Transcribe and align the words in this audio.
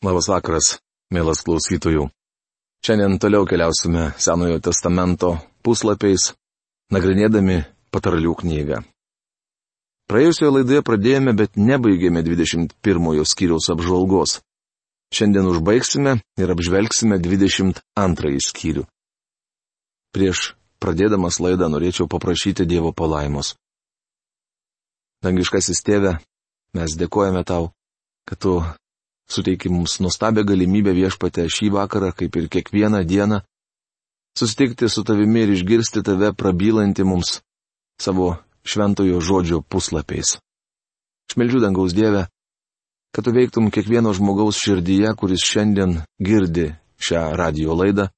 Labas 0.00 0.30
vakaras, 0.32 0.78
mielas 1.12 1.42
klausytojų. 1.44 2.06
Šiandien 2.80 3.18
toliau 3.20 3.44
keliausime 3.44 4.06
Senojo 4.16 4.56
testamento 4.64 5.34
puslapiais, 5.60 6.30
nagrinėdami 6.88 7.58
patarlių 7.92 8.32
knygą. 8.40 8.78
Praėjusioje 10.08 10.54
laidoje 10.54 10.86
pradėjome, 10.88 11.36
bet 11.36 11.60
nebaigėme 11.60 12.24
21 12.24 13.28
skyriaus 13.28 13.68
apžvalgos. 13.76 14.38
Šiandien 15.12 15.52
užbaigsime 15.52 16.16
ir 16.40 16.56
apžvelgsime 16.56 17.20
22 17.20 18.40
skyrių. 18.48 18.88
Prieš 20.16 20.54
pradėdamas 20.80 21.42
laidą 21.44 21.68
norėčiau 21.68 22.08
paprašyti 22.08 22.64
Dievo 22.64 22.96
palaimos. 22.96 23.52
Dangiškasis 25.20 25.84
tėve, 25.84 26.16
mes 26.72 26.96
dėkojame 26.96 27.44
tau, 27.44 27.74
kad 28.24 28.40
tu 28.40 28.62
suteiki 29.30 29.70
mums 29.70 30.00
nuostabią 30.02 30.44
galimybę 30.44 30.92
viešpatę 30.96 31.46
šį 31.48 31.70
vakarą, 31.76 32.10
kaip 32.18 32.36
ir 32.36 32.48
kiekvieną 32.52 33.04
dieną, 33.06 33.40
susitikti 34.38 34.88
su 34.88 35.04
tavimi 35.04 35.44
ir 35.44 35.54
išgirsti 35.54 36.02
tave 36.06 36.32
prabylantį 36.34 37.06
mums 37.06 37.40
savo 38.00 38.36
šventojo 38.64 39.20
žodžio 39.20 39.62
puslapiais. 39.62 40.38
Šmeldžiu 41.30 41.60
dangaus 41.62 41.94
Dievę, 41.94 42.26
kad 43.14 43.24
tu 43.24 43.32
veiktum 43.34 43.70
kiekvieno 43.70 44.12
žmogaus 44.14 44.58
širdyje, 44.58 45.14
kuris 45.18 45.44
šiandien 45.46 46.00
girdi 46.18 46.72
šią 46.98 47.22
radio 47.38 47.74
laidą, 47.78 48.10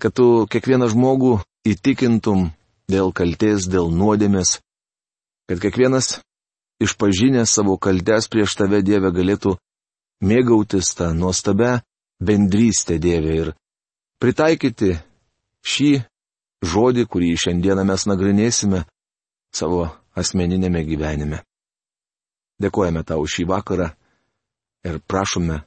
kad 0.00 0.14
tu 0.16 0.46
kiekvieną 0.50 0.88
žmogų 0.92 1.38
įtikintum 1.68 2.50
dėl 2.90 3.12
kalties, 3.12 3.68
dėl 3.70 3.92
nuodėmės, 3.92 4.60
kad 5.48 5.60
kiekvienas 5.62 6.18
išpažinęs 6.82 7.52
savo 7.52 7.76
kaltes 7.78 8.28
prieš 8.32 8.56
tave 8.58 8.82
Dievę 8.82 9.12
galėtų 9.14 9.56
mėgautis 10.22 10.94
tą 10.96 11.10
nuostabę 11.16 11.80
bendrystę 12.22 12.98
Dievė 13.02 13.34
ir 13.40 13.50
pritaikyti 14.22 14.94
šį 15.66 15.90
žodį, 16.62 17.06
kurį 17.10 17.34
šiandieną 17.44 17.84
mes 17.88 18.06
nagrinėsime 18.06 18.84
savo 19.54 19.88
asmeninėme 20.18 20.84
gyvenime. 20.86 21.42
Dėkojame 22.62 23.02
tau 23.06 23.26
šį 23.26 23.48
vakarą 23.50 23.90
ir 24.86 25.00
prašome, 25.10 25.62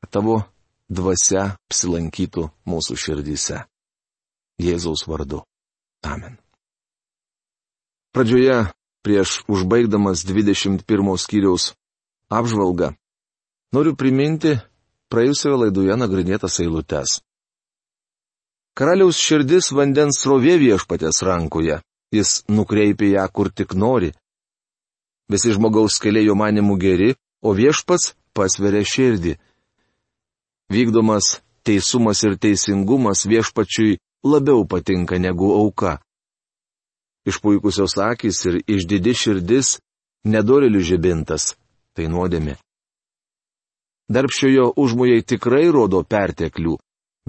kad 0.00 0.12
tavo 0.12 0.42
dvasia 0.90 1.54
apsilankytų 1.70 2.50
mūsų 2.68 2.98
širdyse. 3.00 3.64
Jėzaus 4.60 5.06
vardu. 5.08 5.40
Amen. 6.04 6.36
Pradžioje, 8.12 8.68
prieš 9.06 9.40
užbaigdamas 9.48 10.26
21 10.28 10.82
skyriaus 11.16 11.72
apžvalgą, 12.28 12.92
Noriu 13.70 13.94
priminti 13.94 14.56
praėjusioje 15.14 15.58
laidoje 15.64 15.96
nagrinėtas 15.98 16.58
eilutes. 16.62 17.20
Karaliaus 18.74 19.18
širdis 19.18 19.68
vandens 19.76 20.18
srovė 20.22 20.56
viešpatės 20.58 21.20
rankoje, 21.26 21.76
jis 22.10 22.40
nukreipia 22.50 23.12
ją 23.14 23.26
kur 23.30 23.50
tik 23.54 23.76
nori. 23.78 24.10
Visi 25.30 25.54
žmogaus 25.54 26.00
keliai 26.02 26.26
jo 26.26 26.34
manimų 26.34 26.76
geri, 26.82 27.10
o 27.46 27.54
viešpats 27.54 28.14
pasveria 28.34 28.82
širdį. 28.82 29.36
Vykdomas 30.74 31.36
teisumas 31.62 32.22
ir 32.26 32.34
teisingumas 32.42 33.22
viešpačiui 33.30 33.98
labiau 34.26 34.64
patinka 34.66 35.18
negu 35.18 35.52
auka. 35.54 35.98
Išpuikusios 37.28 37.94
akis 38.02 38.42
ir 38.50 38.58
išdidi 38.66 39.14
širdis 39.14 39.76
nedorelių 40.26 40.82
žibintas- 40.90 41.54
tai 41.94 42.10
nuodėmė. 42.10 42.58
Darbščiojo 44.10 44.72
užmojai 44.82 45.22
tikrai 45.22 45.68
rodo 45.70 46.02
perteklių, 46.02 46.74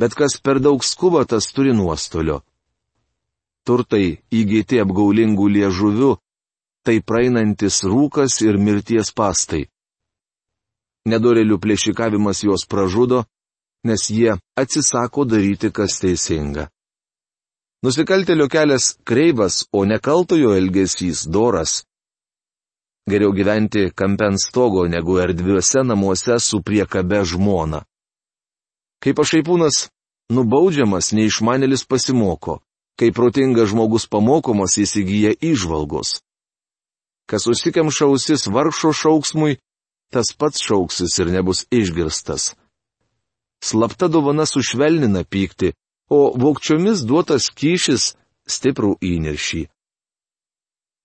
bet 0.01 0.15
kas 0.17 0.39
per 0.41 0.59
daug 0.59 0.81
skuba, 0.83 1.25
tas 1.29 1.51
turi 1.53 1.75
nuostolio. 1.77 2.41
Turtai 3.67 4.17
įgyti 4.33 4.81
apgaulingų 4.81 5.47
liežuvių, 5.57 6.15
tai 6.81 6.97
praeinantis 7.05 7.83
rūkas 7.85 8.39
ir 8.41 8.57
mirties 8.57 9.13
pastai. 9.13 9.67
Nedorelių 11.05 11.57
plėšikavimas 11.61 12.41
juos 12.45 12.65
pražudo, 12.69 13.23
nes 13.85 14.09
jie 14.09 14.33
atsisako 14.57 15.25
daryti 15.25 15.69
kas 15.73 15.99
teisinga. 16.01 16.67
Nusikaltelio 17.81 18.45
kelias 18.49 18.95
kreivas, 19.03 19.65
o 19.73 19.85
nekaltojo 19.85 20.53
elgesys 20.57 21.25
doras. 21.25 21.83
Geriau 23.11 23.33
gyventi 23.35 23.89
kampen 23.99 24.37
stogo 24.39 24.87
negu 24.87 25.17
erdviuose 25.19 25.83
namuose 25.83 26.39
su 26.39 26.61
priekabe 26.63 27.19
žmona. 27.27 27.81
Kai 29.03 29.11
pašaipūnas 29.17 29.89
nubaudžiamas, 30.31 31.11
neišmanelis 31.17 31.83
pasimoko. 31.91 32.61
Kai 32.99 33.09
protingas 33.11 33.71
žmogus 33.71 34.05
pamokomas 34.07 34.77
įsigyja 34.83 35.33
išvalgos. 35.51 36.21
Kas 37.29 37.47
užsikemša 37.51 38.07
ausis 38.07 38.47
vargšo 38.47 38.93
šauksmui, 39.01 39.57
tas 40.13 40.31
pats 40.37 40.63
šauksis 40.63 41.19
ir 41.19 41.33
nebus 41.35 41.65
išgirstas. 41.71 42.53
Slapta 43.63 44.07
dovana 44.07 44.45
sušvelnina 44.45 45.23
pykti, 45.23 45.73
o 46.09 46.31
vokčiomis 46.43 47.03
duotas 47.07 47.51
kyšis 47.59 48.13
stiprų 48.47 48.95
įniršį. 49.13 49.63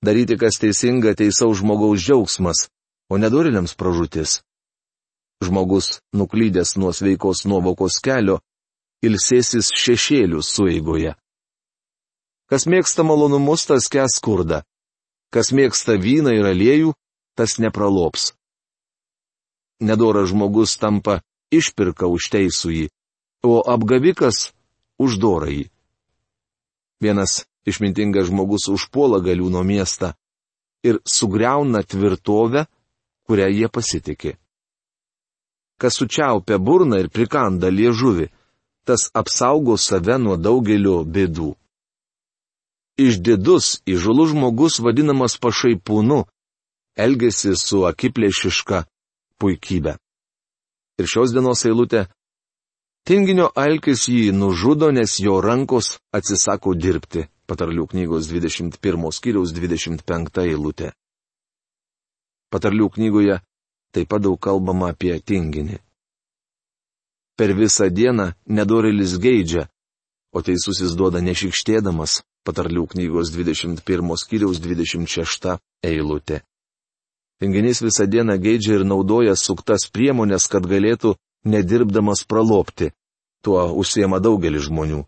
Daryti 0.06 0.36
kas 0.38 0.60
teisinga 0.62 1.16
teisaus 1.18 1.58
žmogaus 1.58 1.98
džiaugsmas, 2.04 2.68
o 3.10 3.18
nedoriliams 3.18 3.74
pražutis. 3.74 4.40
Žmogus, 5.42 5.98
nuklydęs 6.14 6.76
nuo 6.78 6.92
sveikos 6.94 7.42
nuovokos 7.50 7.98
kelio, 8.04 8.36
ilsėsis 9.02 9.72
šešėlių 9.74 10.42
sueigoje. 10.46 11.16
Kas 12.46 12.68
mėgsta 12.70 13.02
malonumus, 13.02 13.66
tas 13.66 13.90
kes 13.90 14.20
skurda. 14.20 14.62
Kas 15.34 15.50
mėgsta 15.50 15.98
vyną 15.98 16.36
ir 16.38 16.46
aliejų, 16.52 16.94
tas 17.34 17.58
nepralops. 17.58 18.30
Nedoras 19.82 20.30
žmogus 20.30 20.78
tampa 20.78 21.18
išpirka 21.50 22.06
už 22.06 22.30
teisų 22.32 22.70
jį, 22.76 22.86
o 23.42 23.58
apgavikas 23.74 24.52
uždora 25.02 25.50
jį. 25.50 25.66
Vienas 27.02 27.42
išmintingas 27.66 28.30
žmogus 28.30 28.68
užpuola 28.70 29.20
galiūno 29.20 29.62
miestą 29.66 30.12
ir 30.86 31.00
sugriauna 31.04 31.82
tvirtovę, 31.82 32.66
kurią 33.26 33.48
jie 33.50 33.68
pasitikė. 33.68 34.36
Kas 35.80 35.98
sučiaupia 35.98 36.58
burną 36.58 37.00
ir 37.02 37.10
prikanda 37.10 37.68
liežuvi, 37.68 38.30
tas 38.86 39.10
apsaugo 39.12 39.76
save 39.76 40.16
nuo 40.22 40.36
daugelio 40.36 41.02
bėdų. 41.04 41.52
Išdidus, 42.96 43.82
įžulus 43.84 44.32
žmogus 44.32 44.78
vadinamas 44.80 45.36
pašaipūnu, 45.42 46.22
elgesi 46.96 47.52
su 47.60 47.84
akiplėšiška 47.84 48.86
puikybė. 49.42 49.98
Ir 50.96 51.10
šios 51.12 51.34
dienos 51.34 51.66
eilutė 51.68 52.06
Tinginio 53.06 53.52
alkis 53.54 54.08
jį 54.10 54.32
nužudo, 54.34 54.88
nes 54.90 55.20
jo 55.22 55.36
rankos 55.44 55.98
atsisako 56.16 56.72
dirbti 56.74 57.26
patarlių 57.46 57.86
knygos 57.92 58.28
21 58.30 59.10
skyriaus 59.18 59.52
25 59.56 60.42
eilutė. 60.44 60.92
Patarlių 62.50 62.88
knygoje 62.96 63.40
taip 63.94 64.08
pat 64.12 64.22
daug 64.26 64.38
kalbama 64.40 64.90
apie 64.92 65.14
tinginį. 65.20 65.78
Per 67.36 67.52
visą 67.56 67.88
dieną 67.92 68.32
nedorelis 68.48 69.16
geidžia, 69.20 69.66
o 70.32 70.42
teisusis 70.42 70.94
duoda 70.96 71.20
nešikštėdamas, 71.24 72.22
patarlių 72.46 72.86
knygos 72.92 73.32
21 73.34 74.16
skyriaus 74.22 74.60
26 74.64 75.56
eilutė. 75.84 76.42
Tinginys 77.40 77.82
visą 77.84 78.06
dieną 78.08 78.38
geidžia 78.40 78.78
ir 78.78 78.84
naudoja 78.88 79.34
suktas 79.36 79.84
priemonės, 79.92 80.46
kad 80.48 80.64
galėtų 80.64 81.16
nedirbdamas 81.44 82.24
pralopti. 82.24 82.92
Tuo 83.44 83.60
užsiema 83.82 84.20
daugelis 84.24 84.64
žmonių. 84.70 85.02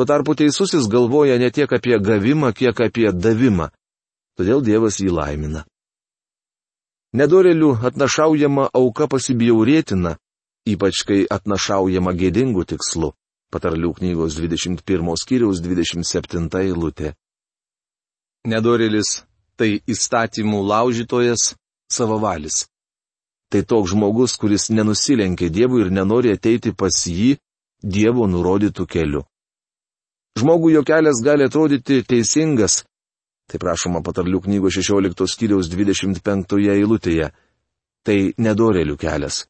Tuo 0.00 0.06
tarpu 0.06 0.34
teisusis 0.34 0.88
galvoja 0.88 1.36
ne 1.38 1.50
tiek 1.50 1.72
apie 1.76 1.98
gavimą, 2.00 2.54
kiek 2.56 2.78
apie 2.80 3.10
davimą. 3.12 3.66
Todėl 4.32 4.62
Dievas 4.64 4.96
jį 4.96 5.10
laimina. 5.12 5.66
Nedorelių 7.12 7.74
atnašaujama 7.84 8.70
auka 8.80 9.10
pasibjaurėtina, 9.12 10.14
ypač 10.72 11.02
kai 11.04 11.18
atnašaujama 11.36 12.14
gėdingų 12.16 12.64
tikslu. 12.72 13.12
Patarlių 13.52 13.92
knygos 13.98 14.40
21 14.40 15.20
skyriaus 15.20 15.60
27 15.60 16.48
eilutė. 16.62 17.12
Nedorelis- 18.48 19.26
tai 19.58 19.82
įstatymų 19.84 20.62
laužytojas, 20.64 21.58
savavalis. 21.92 22.70
Tai 23.52 23.60
toks 23.68 23.92
žmogus, 23.92 24.38
kuris 24.40 24.70
nenusilenkė 24.72 25.52
Dievui 25.52 25.84
ir 25.84 25.92
nenori 25.92 26.32
ateiti 26.32 26.72
pas 26.72 27.04
jį 27.04 27.36
Dievo 27.84 28.24
nurodytų 28.24 28.88
keliu. 28.88 29.26
Žmogui 30.38 30.74
jo 30.74 30.82
kelias 30.86 31.22
gali 31.24 31.44
atrodyti 31.44 32.02
teisingas. 32.06 32.84
Tai 33.50 33.58
prašoma 33.58 34.02
patarlių 34.06 34.44
knygos 34.44 34.78
16 34.78 35.26
skyriaus 35.26 35.70
25 35.72 36.70
eilutėje. 36.76 37.32
Tai 38.06 38.18
nedorelių 38.38 38.96
kelias. 38.96 39.44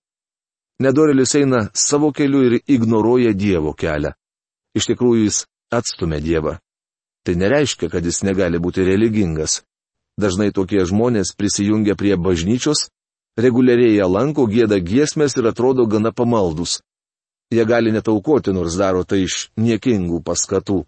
Nedorelis 0.81 1.35
eina 1.37 1.69
savo 1.77 2.09
keliu 2.13 2.41
ir 2.49 2.61
ignoruoja 2.67 3.35
Dievo 3.37 3.75
kelią. 3.77 4.15
Iš 4.75 4.89
tikrųjų 4.89 5.27
jis 5.27 5.45
atstumia 5.71 6.21
Dievą. 6.25 6.57
Tai 7.25 7.35
nereiškia, 7.37 7.91
kad 7.93 8.05
jis 8.05 8.23
negali 8.25 8.59
būti 8.59 8.87
religingas. 8.87 9.61
Dažnai 10.17 10.51
tokie 10.57 10.81
žmonės 10.89 11.35
prisijungia 11.37 11.97
prie 11.97 12.17
bažnyčios, 12.17 12.89
reguliariai 13.37 13.99
ją 13.99 14.09
lanko, 14.09 14.47
gėda 14.49 14.81
giesmės 14.81 15.37
ir 15.37 15.51
atrodo 15.53 15.85
gana 15.87 16.13
pamaldus. 16.13 16.81
Jie 17.51 17.65
gali 17.67 17.91
netaukoti, 17.93 18.53
nors 18.55 18.77
daro 18.79 19.05
tai 19.05 19.25
iš 19.27 19.51
niekingų 19.59 20.23
paskatų. 20.23 20.87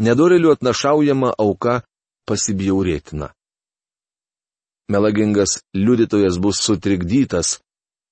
Nedoreliu 0.00 0.52
atnašaujama 0.54 1.34
auka 1.36 1.82
pasibjaurėtina. 2.28 3.28
Melagingas 4.88 5.60
liudytojas 5.76 6.38
bus 6.40 6.56
sutrikdytas, 6.64 7.60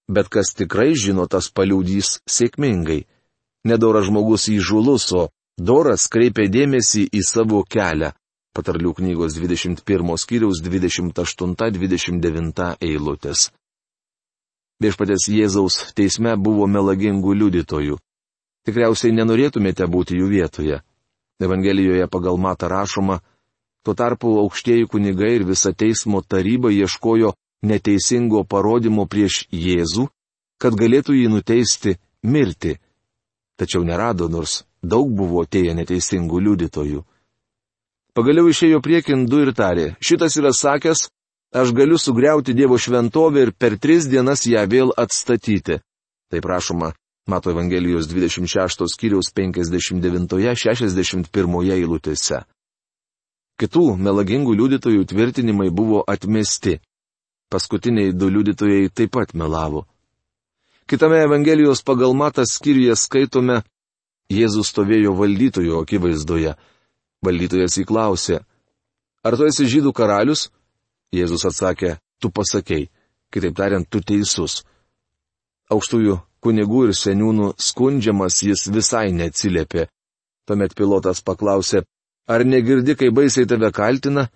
bet 0.08 0.28
kas 0.28 0.52
tikrai 0.58 0.92
žino, 0.92 1.26
tas 1.26 1.48
paliūdys 1.48 2.20
sėkmingai. 2.28 3.06
Nedoras 3.64 4.04
žmogus 4.10 4.48
įžulus, 4.52 5.12
o 5.16 5.28
doras 5.56 6.08
kreipia 6.12 6.48
dėmesį 6.52 7.08
į 7.08 7.20
savo 7.24 7.64
kelią. 7.64 8.12
Patarlių 8.56 8.92
knygos 9.00 9.36
21 9.40 10.16
skyriaus 10.20 10.60
28-29 10.64 12.76
eilutės. 12.80 13.52
Viešpatės 14.82 15.28
Jėzaus 15.32 15.78
teisme 15.96 16.34
buvo 16.36 16.66
melagingų 16.68 17.32
liudytojų. 17.42 17.96
Tikriausiai 18.66 19.14
nenorėtumėte 19.14 19.86
būti 19.88 20.18
jų 20.18 20.28
vietoje. 20.28 20.82
Evangelijoje 21.40 22.08
pagal 22.12 22.36
matą 22.40 22.68
rašoma, 22.68 23.20
Tuo 23.86 23.94
tarpu 23.94 24.32
aukštieji 24.42 24.86
kunigai 24.90 25.34
ir 25.36 25.44
visa 25.46 25.70
teismo 25.72 26.18
taryba 26.32 26.72
ieškojo 26.74 27.28
neteisingo 27.70 28.40
parodymo 28.42 29.04
prieš 29.06 29.44
Jėzų, 29.54 30.08
kad 30.58 30.74
galėtų 30.74 31.14
jį 31.14 31.28
nuteisti 31.30 31.92
mirti. 32.26 32.72
Tačiau 33.54 33.84
nerado, 33.86 34.26
nors 34.26 34.64
daug 34.82 35.12
buvo 35.20 35.44
atėję 35.46 35.76
neteisingų 35.78 36.40
liudytojų. 36.48 37.04
Pagaliau 38.18 38.50
išėjo 38.50 38.82
priekin 38.82 39.22
du 39.30 39.44
ir 39.44 39.54
tarė, 39.54 39.86
šitas 40.02 40.34
yra 40.42 40.50
sakęs, 40.50 41.06
aš 41.56 41.72
galiu 41.72 41.98
sugriauti 41.98 42.54
Dievo 42.54 42.78
šventovę 42.78 43.42
ir 43.46 43.52
per 43.52 43.78
tris 43.78 44.08
dienas 44.10 44.46
ją 44.46 44.66
vėl 44.68 44.92
atstatyti. 44.96 45.78
Tai 46.30 46.40
prašoma, 46.42 46.92
Mato 47.26 47.50
Evangelijos 47.50 48.06
26 48.06 48.86
skyriaus 48.92 49.32
59-61 49.34 51.72
eilutėse. 51.74 52.44
Kitų 53.56 53.96
melagingų 53.96 54.54
liudytojų 54.60 55.04
tvirtinimai 55.10 55.70
buvo 55.72 56.04
atmesti. 56.06 56.80
Paskutiniai 57.50 58.12
du 58.12 58.28
liudytojai 58.28 58.90
taip 58.92 59.10
pat 59.16 59.34
melavo. 59.34 59.86
Kitame 60.86 61.18
Evangelijos 61.24 61.82
pagal 61.82 62.14
matas 62.14 62.52
skyriuje 62.58 62.96
skaitome, 62.96 63.62
Jėzus 64.30 64.68
stovėjo 64.70 65.14
valdytojo 65.18 65.80
akivaizdoje. 65.82 66.54
Valdytojas 67.26 67.78
įklausė, 67.82 68.36
ar 69.26 69.36
tu 69.38 69.44
esi 69.46 69.64
žydų 69.70 69.92
karalius? 69.94 70.50
Jėzus 71.14 71.46
atsakė, 71.46 71.96
tu 72.20 72.30
pasakei, 72.30 72.88
kitaip 73.30 73.54
tariant, 73.56 73.88
tu 73.88 74.00
teisus. 74.00 74.64
Aukštųjų 75.70 76.20
kunigų 76.42 76.88
ir 76.88 76.94
seniūnų 76.94 77.52
skundžiamas 77.58 78.42
jis 78.42 78.66
visai 78.70 79.10
neatsiliepė. 79.12 79.88
Tuomet 80.46 80.74
pilotas 80.78 81.22
paklausė, 81.26 81.82
Ar 82.26 82.42
negirdi, 82.44 82.96
kai 82.98 83.10
baisiai 83.14 83.46
tave 83.46 83.70
kaltina? 83.70 84.26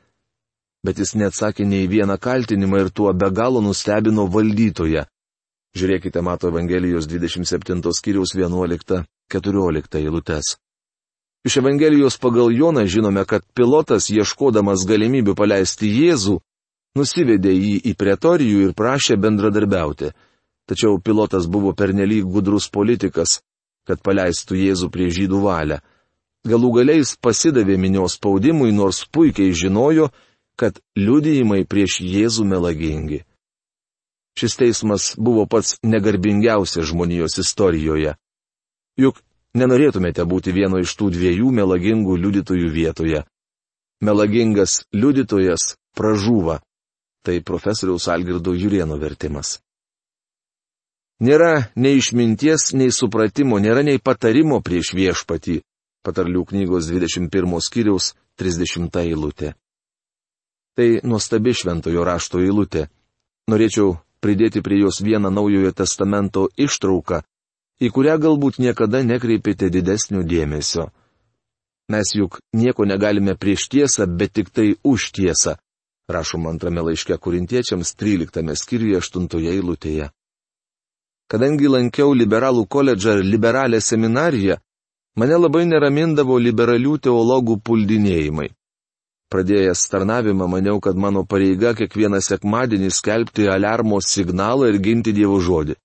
Bet 0.86 1.00
jis 1.02 1.16
neatsakė 1.18 1.66
nei 1.66 1.88
vieną 1.90 2.16
kaltinimą 2.22 2.84
ir 2.84 2.90
tuo 2.94 3.12
be 3.12 3.28
galo 3.34 3.60
nustebino 3.60 4.28
valdytoje. 4.30 5.02
Žiūrėkite, 5.76 6.22
mato 6.22 6.48
Evangelijos 6.50 7.08
27 7.10 7.82
skyriaus 7.98 8.34
11-14 8.38 9.98
eilutes. 9.98 10.54
Iš 11.46 11.56
Evangelijos 11.62 12.18
pagal 12.22 12.54
Joną 12.54 12.86
žinome, 12.86 13.24
kad 13.26 13.42
pilotas, 13.54 14.06
ieškodamas 14.10 14.86
galimybių 14.86 15.34
paleisti 15.34 15.90
Jėzų, 15.90 16.38
nusivedė 16.98 17.52
jį 17.54 17.76
į 17.90 17.94
pretorijų 17.98 18.66
ir 18.66 18.74
prašė 18.76 19.16
bendradarbiauti. 19.20 20.10
Tačiau 20.70 21.00
pilotas 21.02 21.46
buvo 21.50 21.72
pernelyg 21.74 22.26
gudrus 22.30 22.68
politikas, 22.70 23.40
kad 23.86 24.02
paleistų 24.06 24.58
Jėzų 24.58 24.90
prie 24.94 25.08
žydų 25.10 25.40
valią. 25.42 25.80
Galų 26.46 26.70
galiais 26.78 27.16
pasidavė 27.20 27.76
minios 27.76 28.16
spaudimui, 28.16 28.70
nors 28.72 29.02
puikiai 29.12 29.52
žinojo, 29.52 30.08
kad 30.56 30.78
liudijimai 30.96 31.64
prieš 31.68 32.00
Jėzų 32.04 32.46
melagingi. 32.48 33.24
Šis 34.38 34.56
teismas 34.56 35.10
buvo 35.18 35.44
pats 35.50 35.74
negarbingiausias 35.82 36.86
žmonijos 36.92 37.36
istorijoje. 37.42 38.14
Juk 38.96 39.20
nenorėtumėte 39.58 40.24
būti 40.24 40.54
vieno 40.54 40.80
iš 40.80 40.94
tų 40.96 41.10
dviejų 41.16 41.50
melagingų 41.58 42.16
liudytojų 42.24 42.70
vietoje. 42.72 43.24
Melagingas 44.00 44.84
liudytojas 44.96 45.74
pražūva. 45.98 46.60
Tai 47.24 47.40
profesoriaus 47.44 48.08
Algirdo 48.08 48.54
Jurieno 48.56 48.96
vertimas. 48.96 49.58
Nėra 51.20 51.68
nei 51.76 51.98
išminties, 52.00 52.70
nei 52.72 52.88
supratimo, 52.88 53.58
nėra 53.60 53.82
nei 53.84 54.00
patarimo 54.00 54.62
prieš 54.64 54.94
viešpatį, 54.96 55.58
Patarlių 56.00 56.46
knygos 56.48 56.86
21 56.88 57.58
skyriaus 57.60 58.14
30 58.40 58.94
eilutė. 59.02 59.52
Tai 60.76 60.88
nuostabi 61.04 61.52
šventojo 61.52 62.06
rašto 62.08 62.40
eilutė. 62.40 62.86
Norėčiau 63.52 63.98
pridėti 64.24 64.62
prie 64.64 64.78
jos 64.80 65.02
vieną 65.04 65.28
naujojo 65.28 65.74
testamento 65.76 66.46
ištrauką, 66.56 67.20
į 67.84 67.90
kurią 67.92 68.16
galbūt 68.22 68.60
niekada 68.64 69.02
nekreipėte 69.04 69.68
didesnio 69.68 70.24
dėmesio. 70.24 70.88
Mes 71.92 72.14
juk 72.16 72.38
nieko 72.56 72.86
negalime 72.88 73.34
prieš 73.36 73.68
tiesą, 73.68 74.06
bet 74.08 74.32
tik 74.38 74.48
tai 74.56 74.76
už 74.80 75.10
tiesą, 75.12 75.58
rašoma 76.12 76.50
antrame 76.54 76.82
laiške 76.86 77.16
kurintiečiams 77.16 77.94
13 77.96 78.56
skyriuje 78.62 79.00
8 79.00 79.28
eilutėje. 79.54 80.10
Kadangi 81.30 81.68
lankiau 81.70 82.14
liberalų 82.14 82.66
koledžą 82.66 83.20
ir 83.20 83.24
liberalę 83.24 83.80
seminariją, 83.80 84.58
Mane 85.18 85.36
labai 85.36 85.64
neramindavo 85.66 86.38
liberalių 86.38 86.94
teologų 87.06 87.56
puldinėjimai. 87.66 88.46
Pradėjęs 89.30 89.82
tarnavimą 89.90 90.46
maniau, 90.50 90.78
kad 90.82 90.98
mano 90.98 91.24
pareiga 91.26 91.72
kiekvieną 91.78 92.20
sekmadienį 92.22 92.90
skelbti 92.94 93.48
alarmo 93.50 93.98
signalą 94.02 94.70
ir 94.70 94.78
ginti 94.82 95.14
Dievo 95.14 95.38
žodį. 95.42 95.76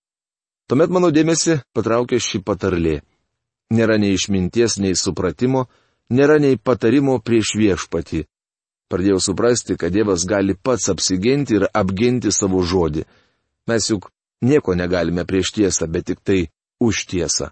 Tuomet 0.69 0.93
mano 0.93 1.11
dėmesį 1.13 1.59
patraukė 1.77 2.21
ši 2.21 2.41
patarlė. 2.45 3.01
Nėra 3.73 3.97
nei 4.01 4.13
išminties, 4.17 4.77
nei 4.81 4.95
supratimo, 4.97 5.65
nėra 6.09 6.39
nei 6.41 6.57
patarimo 6.57 7.17
prieš 7.19 7.53
viešpatį. 7.57 8.25
Pradėjau 8.91 9.19
suprasti, 9.19 9.77
kad 9.77 9.93
Dievas 9.93 10.27
gali 10.29 10.53
pats 10.53 10.91
apsiginti 10.93 11.57
ir 11.57 11.67
apginti 11.73 12.31
savo 12.31 12.61
žodį. 12.61 13.05
Mes 13.69 13.89
juk 13.89 14.11
nieko 14.45 14.75
negalime 14.77 15.25
prieš 15.25 15.55
tiesą, 15.57 15.87
bet 15.89 16.05
tik 16.11 16.21
tai 16.21 16.41
už 16.79 17.05
tiesą. 17.09 17.49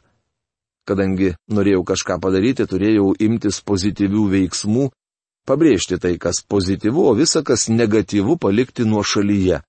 Kadangi 0.85 1.33
norėjau 1.49 1.81
kažką 1.87 2.19
padaryti, 2.21 2.67
turėjau 2.69 3.13
imtis 3.23 3.61
pozityvių 3.65 4.23
veiksmų, 4.35 4.89
pabrėžti 5.47 5.97
tai, 5.97 6.17
kas 6.19 6.43
pozityvu, 6.45 7.07
o 7.09 7.13
visa, 7.17 7.41
kas 7.41 7.69
negatyvu, 7.71 8.37
palikti 8.37 8.85
nuo 8.85 9.01
šalyje. 9.01 9.61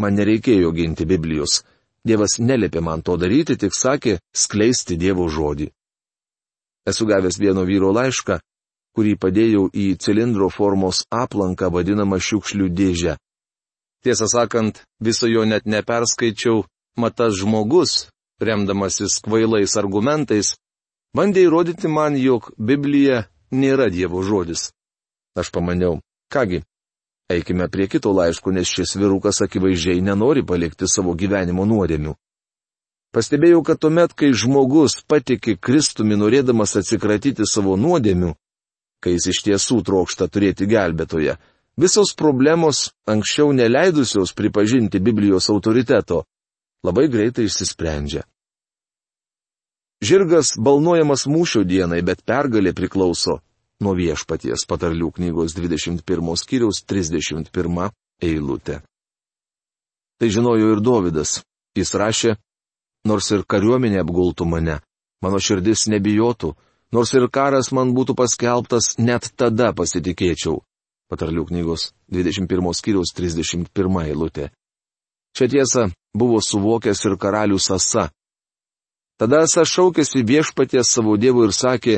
Man 0.00 0.16
nereikėjo 0.16 0.72
ginti 0.74 1.06
Biblijos. 1.06 1.62
Dievas 2.04 2.38
nelėpė 2.38 2.80
man 2.84 3.02
to 3.02 3.16
daryti, 3.16 3.56
tik 3.56 3.74
sakė 3.74 4.18
skleisti 4.32 4.96
Dievo 5.00 5.28
žodį. 5.28 5.70
Esu 6.84 7.06
gavęs 7.08 7.38
vieno 7.40 7.64
vyro 7.64 7.92
laišką, 7.96 8.38
kurį 8.94 9.14
padėjau 9.18 9.68
į 9.74 9.86
cilindro 9.98 10.48
formos 10.50 11.02
aplanką 11.10 11.70
vadinamą 11.74 12.20
šiukšlių 12.22 12.68
dėžę. 12.70 13.16
Tiesą 14.04 14.28
sakant, 14.28 14.82
viso 15.00 15.26
jo 15.26 15.44
net 15.48 15.66
neperskaičiau, 15.66 16.64
mat 17.00 17.16
tas 17.18 17.34
žmogus, 17.40 18.10
remdamasis 18.40 19.18
kvailais 19.24 19.76
argumentais, 19.80 20.54
bandė 21.16 21.46
įrodyti 21.48 21.88
man, 21.88 22.18
jog 22.20 22.52
Biblija 22.58 23.24
nėra 23.50 23.88
Dievo 23.90 24.22
žodis. 24.22 24.70
Aš 25.34 25.50
pamaniau, 25.50 25.98
kągi, 26.30 26.62
eikime 27.32 27.68
prie 27.72 27.88
kito 27.88 28.12
laiško, 28.12 28.52
nes 28.52 28.68
šis 28.68 28.94
virukas 29.00 29.40
akivaizdžiai 29.42 30.04
nenori 30.04 30.44
palikti 30.46 30.86
savo 30.86 31.16
gyvenimo 31.18 31.66
nuodėmių. 31.66 32.14
Pastebėjau, 33.14 33.62
kad 33.62 33.78
tuomet, 33.78 34.12
kai 34.12 34.32
žmogus 34.34 34.98
patiki 35.06 35.54
Kristumi 35.56 36.18
norėdamas 36.18 36.74
atsikratyti 36.80 37.46
savo 37.46 37.76
nuodėmių, 37.78 38.34
kai 39.04 39.16
jis 39.18 39.28
iš 39.34 39.40
tiesų 39.48 39.82
trokšta 39.84 40.30
turėti 40.32 40.68
gelbėtoje, 40.70 41.36
visos 41.76 42.14
problemos 42.16 42.86
anksčiau 43.10 43.52
neleidusios 43.52 44.32
pripažinti 44.32 45.02
Biblijos 45.04 45.50
autoriteto, 45.52 46.22
labai 46.84 47.10
greitai 47.12 47.44
išsisprendžia. 47.48 48.24
Žirgas 50.04 50.54
balnuojamas 50.60 51.24
mūšio 51.30 51.62
dienai, 51.64 52.02
bet 52.04 52.24
pergalė 52.28 52.74
priklauso 52.76 53.38
nuo 53.84 53.94
viešpaties 53.96 54.66
patarlių 54.68 55.10
knygos 55.16 55.54
21 55.56 56.36
skyriaus 56.40 56.82
31 56.88 57.92
eilutė. 58.24 58.80
Tai 60.18 60.28
žinojo 60.30 60.74
ir 60.74 60.82
Dovydas. 60.84 61.42
Jis 61.74 61.90
rašė, 61.98 62.36
nors 63.08 63.30
ir 63.34 63.42
kariuomenė 63.50 63.98
apgultų 64.04 64.46
mane, 64.46 64.76
mano 65.24 65.40
širdis 65.42 65.88
nebijotų, 65.90 66.52
nors 66.94 67.10
ir 67.18 67.26
karas 67.36 67.72
man 67.74 67.90
būtų 67.96 68.14
paskelbtas, 68.14 68.94
net 68.98 69.32
tada 69.36 69.72
pasitikėčiau. 69.74 70.60
Patarlių 71.10 71.48
knygos 71.50 71.90
21 72.14 72.70
skyriaus 72.78 73.10
31 73.16 73.98
eilutė. 74.06 74.50
Čia 75.34 75.48
tiesa 75.50 75.88
buvo 76.14 76.38
suvokęs 76.40 77.04
ir 77.04 77.18
karalius 77.18 77.70
Asa. 77.74 78.08
Tada 79.18 79.42
Asa 79.46 79.66
šaukėsi 79.66 80.22
viešpatie 80.22 80.82
savo 80.86 81.18
dievų 81.18 81.48
ir 81.48 81.52
sakė, 81.54 81.96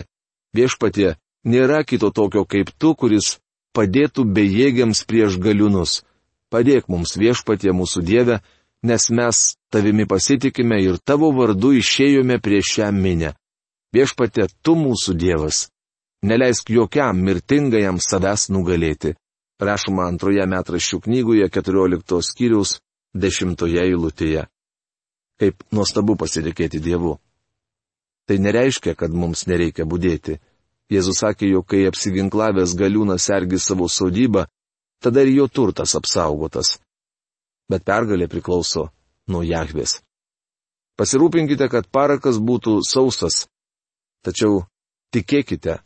viešpatie, 0.56 1.14
nėra 1.44 1.84
kito 1.84 2.10
tokio 2.10 2.44
kaip 2.48 2.72
tu, 2.80 2.94
kuris 2.96 3.36
padėtų 3.76 4.24
bejėgiams 4.24 5.04
prieš 5.04 5.36
galiūnus. 5.36 6.02
Padėk 6.48 6.88
mums 6.88 7.16
viešpatie 7.20 7.72
mūsų 7.76 8.02
dievę, 8.06 8.40
nes 8.82 9.10
mes 9.10 9.56
tavimi 9.72 10.06
pasitikime 10.08 10.80
ir 10.80 10.96
tavo 11.04 11.32
vardu 11.36 11.74
išėjome 11.76 12.40
prieš 12.40 12.78
šią 12.78 12.92
minę. 12.96 13.34
Viešpatie, 13.96 14.48
tu 14.62 14.74
mūsų 14.76 15.14
dievas. 15.16 15.66
Neleisk 16.26 16.68
jokiam 16.74 17.20
mirtingajam 17.24 18.00
savęs 18.02 18.50
nugalėti. 18.52 19.14
Rašoma 19.62 20.04
antroje 20.10 20.44
metraščių 20.52 20.98
knygoje 21.06 21.46
14 21.52 22.18
skyriaus 22.28 22.74
dešimtoje 23.16 23.80
eilutėje. 23.86 24.42
Kaip 25.40 25.64
nuostabu 25.72 26.16
pasitikėti 26.20 26.80
Dievu. 26.82 27.14
Tai 28.26 28.36
nereiškia, 28.42 28.96
kad 28.98 29.14
mums 29.14 29.46
nereikia 29.46 29.86
būdėti. 29.88 30.40
Jėzus 30.92 31.22
sakė, 31.22 31.48
jog 31.54 31.66
kai 31.70 31.86
apsiginklavęs 31.88 32.76
galiūnas 32.78 33.24
sergi 33.30 33.58
savo 33.62 33.88
sodybą, 33.88 34.44
tada 35.02 35.24
ir 35.24 35.32
jo 35.38 35.48
turtas 35.48 35.96
apsaugotas. 35.98 36.76
Bet 37.70 37.86
pergalė 37.86 38.28
priklauso 38.28 38.90
nuo 39.30 39.42
Jahvės. 39.46 40.00
Pasirūpinkite, 41.00 41.68
kad 41.72 41.88
parakas 41.92 42.38
būtų 42.38 42.80
sausas. 42.86 43.46
Tačiau 44.26 44.64
tikėkite 45.14 45.76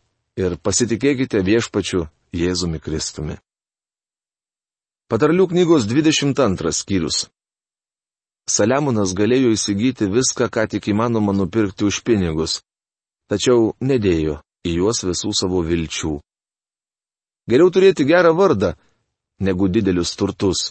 ir 0.41 0.57
pasitikėkite 0.65 1.43
viešpačiu 1.45 2.07
Jėzumi 2.33 2.81
Kristumi. 2.81 3.37
Patarlių 5.13 5.45
knygos 5.51 5.85
22 5.91 6.73
skyrius. 6.73 7.27
Saliamonas 8.49 9.13
galėjo 9.19 9.53
įsigyti 9.53 10.09
viską, 10.09 10.49
ką 10.49 10.65
tik 10.73 10.89
įmanoma 10.89 11.35
nupirkti 11.37 11.85
už 11.85 12.01
pinigus, 12.07 12.63
tačiau 13.29 13.75
nedėjo 13.85 14.41
į 14.65 14.77
juos 14.79 15.05
visų 15.05 15.35
savo 15.37 15.61
vilčių. 15.67 16.17
Geriau 17.51 17.69
turėti 17.75 18.07
gerą 18.09 18.33
vardą, 18.39 18.73
negu 19.45 19.69
didelius 19.69 20.15
turtus, 20.17 20.71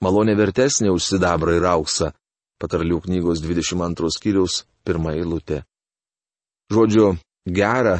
malonė 0.00 0.38
vertesnė 0.40 0.94
už 0.94 1.12
sidabrą 1.12 1.58
ir 1.60 1.68
auksą. 1.68 2.14
Patarlių 2.60 3.02
knygos 3.04 3.44
22 3.44 4.14
skyriaus 4.16 4.64
pirmą 4.84 5.12
eilutę. 5.20 5.66
Žodžio 6.70 7.16
gera 7.46 7.96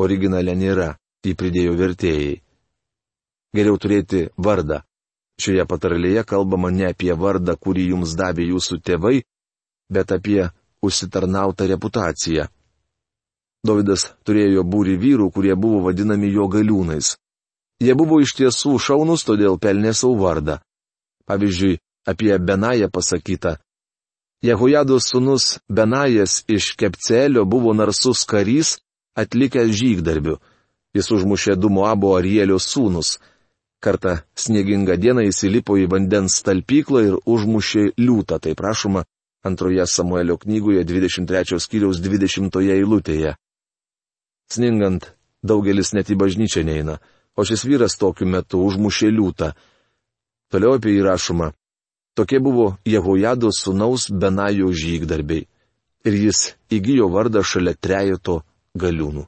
originale 0.00 0.54
nėra, 0.56 0.94
jį 1.26 1.34
pridėjo 1.36 1.74
vertėjai. 1.76 2.36
Geriau 3.56 3.76
turėti 3.80 4.26
vardą. 4.36 4.82
Šioje 5.40 5.66
patarlėje 5.68 6.22
kalbama 6.24 6.70
ne 6.72 6.86
apie 6.88 7.12
vardą, 7.12 7.56
kurį 7.60 7.90
jums 7.90 8.14
davė 8.16 8.46
jūsų 8.48 8.78
tėvai, 8.80 9.18
bet 9.92 10.12
apie 10.16 10.48
užsitarnautą 10.86 11.66
reputaciją. 11.68 12.48
Davidas 13.66 14.06
turėjo 14.24 14.64
būri 14.64 14.96
vyrų, 14.96 15.28
kurie 15.34 15.54
buvo 15.54 15.82
vadinami 15.88 16.30
jo 16.32 16.46
galiūnais. 16.48 17.16
Jie 17.82 17.94
buvo 17.98 18.22
iš 18.24 18.32
tiesų 18.38 18.78
šaunus, 18.80 19.26
todėl 19.28 19.58
pelnė 19.60 19.92
savo 19.92 20.16
vardą. 20.22 20.60
Pavyzdžiui, 21.28 21.80
apie 22.08 22.32
Benają 22.38 22.88
pasakyta. 22.88 23.58
Jehujados 24.42 25.08
sunus 25.10 25.58
Benajas 25.68 26.44
iš 26.48 26.74
Kepcelio 26.76 27.44
buvo 27.44 27.72
narsus 27.72 28.24
karys, 28.28 28.78
atlikęs 29.16 29.72
žygdarbių. 29.72 30.36
Jis 30.96 31.10
užmušė 31.12 31.56
du 31.56 31.70
Moabo 31.72 32.14
Arielio 32.16 32.58
sūnus. 32.60 33.16
Kartą 33.80 34.18
sniegingą 34.36 34.96
dieną 34.96 35.26
įsilipo 35.28 35.76
į 35.76 35.88
vandens 35.92 36.40
talpyklą 36.44 37.02
ir 37.08 37.16
užmušė 37.24 37.90
liūtą, 38.00 38.40
tai 38.40 38.54
prašoma 38.56 39.04
antroje 39.44 39.86
Samuelio 39.86 40.36
knygoje 40.36 40.84
23 40.84 41.60
skyriaus 41.60 42.00
20 42.00 42.56
eilutėje. 42.76 43.36
Sningant, 44.52 45.12
daugelis 45.42 45.92
net 45.96 46.10
į 46.10 46.16
bažnyčią 46.22 46.64
neina, 46.66 46.98
o 47.36 47.44
šis 47.44 47.64
vyras 47.68 47.96
tokiu 48.00 48.26
metu 48.26 48.62
užmušė 48.64 49.12
liūtą. 49.12 49.52
Toliau 50.52 50.76
apie 50.78 50.96
jį 50.96 51.04
rašoma. 51.06 51.52
Tokie 52.16 52.40
buvo 52.40 52.76
Jehojado 52.84 53.50
sunaus 53.52 54.08
Benajo 54.10 54.70
žygdarbiai. 54.72 55.44
Ir 56.08 56.14
jis 56.16 56.54
įgyjo 56.72 57.10
vardą 57.12 57.42
šalia 57.44 57.74
trejeto 57.76 58.38
galiūnų. 58.72 59.26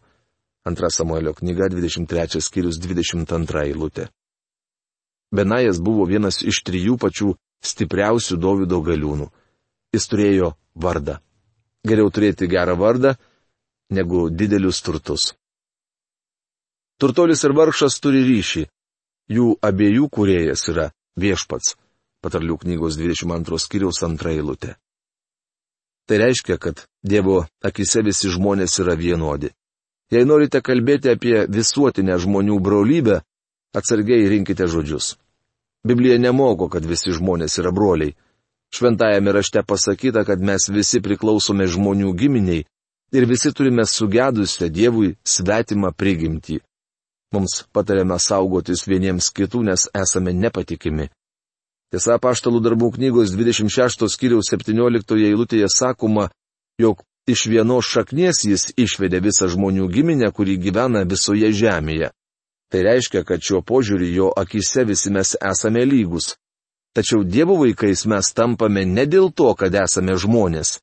Antra 0.64 0.88
Samuelio 0.88 1.35
knyga 1.37 1.68
23 1.68 2.40
skyrius 2.40 2.78
22 2.80 3.64
eilutė. 3.66 4.07
Benajas 5.28 5.80
buvo 5.85 6.07
vienas 6.09 6.40
iš 6.40 6.62
trijų 6.64 6.97
pačių 7.02 7.35
stipriausių 7.61 8.38
Davido 8.40 8.78
galiūnų. 8.87 9.26
Jis 9.92 10.09
turėjo 10.09 10.54
vardą. 10.73 11.18
Geriau 11.85 12.09
turėti 12.09 12.49
gerą 12.49 12.76
vardą, 12.80 13.12
negu 13.92 14.28
didelius 14.30 14.80
turtus. 14.80 15.35
Turtolis 16.99 17.45
ir 17.45 17.52
vargšas 17.52 18.00
turi 18.00 18.25
ryšį. 18.25 18.64
Jų 19.28 19.50
abiejų 19.61 20.09
kuriejas 20.09 20.64
yra 20.73 20.88
viešpats. 21.21 21.76
Patarlių 22.25 22.58
knygos 22.64 22.98
22 22.98 23.58
skyriaus 23.62 24.02
antra 24.02 24.32
eilutė. 24.34 24.75
Tai 26.08 26.18
reiškia, 26.18 26.56
kad 26.58 26.87
Dievo 27.04 27.44
akise 27.62 28.02
visi 28.02 28.30
žmonės 28.32 28.78
yra 28.82 28.96
vienodi. 28.98 29.52
Jei 30.10 30.25
norite 30.25 30.62
kalbėti 30.64 31.12
apie 31.12 31.44
visuotinę 31.52 32.16
žmonių 32.18 32.56
brolybę, 32.64 33.20
Atsargiai 33.76 34.28
rinkite 34.28 34.66
žodžius. 34.66 35.16
Biblija 35.84 36.16
nemoko, 36.18 36.68
kad 36.72 36.87
visi 36.88 37.12
žmonės 37.12 37.58
yra 37.60 37.70
broliai. 37.72 38.14
Šventajame 38.75 39.32
rašte 39.32 39.62
pasakyta, 39.62 40.25
kad 40.25 40.40
mes 40.40 40.68
visi 40.72 41.00
priklausome 41.04 41.66
žmonių 41.68 42.12
giminiai 42.16 42.64
ir 43.12 43.26
visi 43.28 43.52
turime 43.52 43.84
sugedusią 43.87 44.68
Dievui 44.72 45.14
svetimą 45.25 45.92
prigimtį. 45.96 46.58
Mums 47.32 47.62
patariame 47.72 48.16
saugotis 48.20 48.87
vieniems 48.88 49.28
kitų, 49.37 49.62
nes 49.68 49.88
esame 49.92 50.32
nepatikimi. 50.32 51.08
Tiesa, 51.88 52.18
paštalų 52.21 52.61
darbų 52.61 52.90
knygos 52.99 53.33
26 53.33 54.04
skyriaus 54.12 54.50
17 54.52 55.23
eilutėje 55.25 55.71
sakoma, 55.73 56.28
jog 56.76 57.00
iš 57.28 57.47
vienos 57.49 57.88
šaknies 57.88 58.42
jis 58.45 58.66
išvedė 58.76 59.23
visą 59.25 59.49
žmonių 59.49 59.88
giminę, 59.92 60.28
kuri 60.33 60.59
gyvena 60.61 61.07
visoje 61.09 61.49
žemėje. 61.52 62.11
Tai 62.68 62.83
reiškia, 62.85 63.25
kad 63.25 63.40
šiuo 63.40 63.62
požiūriu 63.64 64.11
jo 64.12 64.28
akise 64.37 64.85
visi 64.85 65.12
mes 65.12 65.33
esame 65.40 65.87
lygus. 65.88 66.35
Tačiau 66.92 67.25
Dievo 67.25 67.57
vaikais 67.62 68.04
mes 68.11 68.33
tampame 68.37 68.85
ne 68.85 69.07
dėl 69.09 69.33
to, 69.33 69.49
kad 69.57 69.73
esame 69.73 70.16
žmonės, 70.21 70.78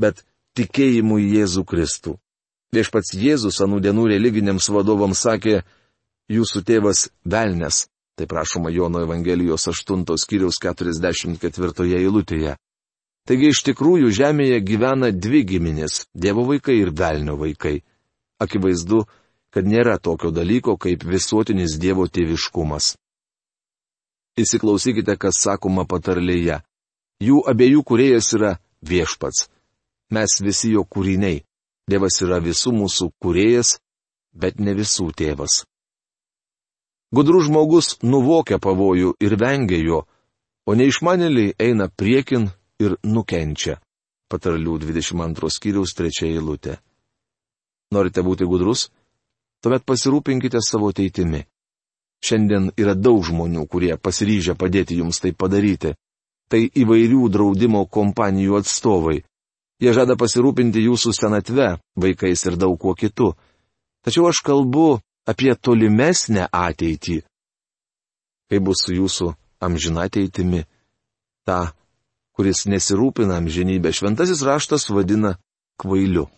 bet 0.00 0.24
tikėjimu 0.56 1.16
į 1.22 1.26
Jėzų 1.38 1.64
Kristų. 1.64 2.16
Viešpats 2.76 3.14
Jėzus 3.16 3.62
anų 3.64 3.80
dienų 3.88 4.08
religiniams 4.12 4.68
vadovams 4.68 5.24
sakė, 5.24 5.62
jūsų 6.28 6.64
tėvas 6.66 7.06
Velnes, 7.24 7.86
tai 8.16 8.26
prašoma 8.26 8.70
Jono 8.70 9.02
Evangelijos 9.04 9.68
8 9.68 10.16
skyriaus 10.16 10.56
44 10.62 11.98
eilutėje. 12.00 12.56
Taigi 13.26 13.50
iš 13.50 13.62
tikrųjų 13.66 14.12
žemėje 14.14 14.60
gyvena 14.64 15.10
dvi 15.12 15.42
giminės- 15.44 16.06
Dievo 16.24 16.46
vaikai 16.46 16.78
ir 16.80 16.92
Velnio 16.94 17.36
vaikai. 17.36 17.82
Akivaizdu, 18.40 19.04
kad 19.50 19.64
nėra 19.66 19.98
tokio 19.98 20.30
dalyko 20.30 20.76
kaip 20.76 21.04
visuotinis 21.04 21.78
Dievo 21.78 22.06
tėviškumas. 22.06 22.94
Įsiklausykite, 24.36 25.16
kas 25.18 25.42
sakoma 25.42 25.84
patarlėje. 25.84 26.62
Jų 27.20 27.42
abiejų 27.48 27.82
kuriejas 27.82 28.32
yra 28.36 28.58
viešpats. 28.84 29.48
Mes 30.10 30.40
visi 30.40 30.72
jo 30.72 30.84
kūriniai. 30.84 31.42
Dievas 31.88 32.20
yra 32.22 32.38
visų 32.40 32.72
mūsų 32.76 33.10
kuriejas, 33.22 33.78
bet 34.32 34.60
ne 34.60 34.74
visų 34.74 35.10
tėvas. 35.16 35.64
Gudrus 37.14 37.46
žmogus 37.46 37.96
nuvokia 38.02 38.58
pavojų 38.58 39.14
ir 39.22 39.36
vengia 39.38 39.78
jo, 39.78 40.02
o 40.66 40.74
neišmanėliai 40.74 41.54
eina 41.58 41.88
priekin 41.88 42.50
ir 42.82 42.96
nukenčia. 43.04 43.78
Patarlių 44.26 44.80
22 44.82 45.50
skyriaus 45.54 45.94
3 45.94 46.26
eilutė. 46.26 46.80
Norite 47.94 48.24
būti 48.26 48.48
gudrus? 48.48 48.88
tuomet 49.66 49.82
pasirūpinkite 49.82 50.60
savo 50.62 50.92
ateitimi. 50.92 51.40
Šiandien 52.22 52.70
yra 52.78 52.94
daug 52.94 53.24
žmonių, 53.26 53.66
kurie 53.66 53.96
pasiryžę 53.98 54.54
padėti 54.54 55.00
jums 55.00 55.18
tai 55.22 55.32
padaryti. 55.34 55.96
Tai 56.46 56.60
įvairių 56.62 57.26
draudimo 57.34 57.82
kompanijų 57.90 58.60
atstovai. 58.60 59.24
Jie 59.82 59.92
žada 59.92 60.14
pasirūpinti 60.16 60.84
jūsų 60.86 61.12
senatve, 61.12 61.72
vaikais 61.98 62.46
ir 62.46 62.56
daug 62.56 62.78
kuo 62.78 62.94
kitu. 62.94 63.32
Tačiau 64.06 64.28
aš 64.30 64.40
kalbu 64.46 65.00
apie 65.26 65.54
tolimesnę 65.54 66.46
ateitį. 66.52 67.20
Kaip 68.46 68.62
bus 68.62 68.84
su 68.86 68.94
jūsų 68.94 69.32
amžina 69.66 70.06
ateitimi, 70.06 70.62
tą, 71.46 71.72
kuris 72.36 72.66
nesirūpina 72.70 73.40
amžinybę, 73.40 73.92
šventasis 73.92 74.44
raštas 74.46 74.88
vadina 74.90 75.34
kvailiu. 75.82 76.28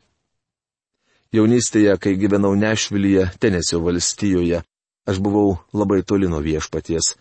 Jaunystėje, 1.32 1.92
kai 2.00 2.16
gyvenau 2.16 2.54
Nešvilyje, 2.56 3.26
Tenesio 3.36 3.82
valstijoje, 3.84 4.62
aš 5.04 5.18
buvau 5.20 5.58
labai 5.76 6.00
toli 6.00 6.28
nuo 6.28 6.40
viešpaties. 6.40 7.18